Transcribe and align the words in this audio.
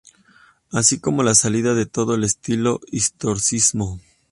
Así 0.71 0.99
como 0.99 1.21
la 1.21 1.35
salida 1.35 1.75
de 1.75 1.85
todo 1.85 2.15
el 2.15 2.23
estilo 2.23 2.79
historicismo. 2.91 4.01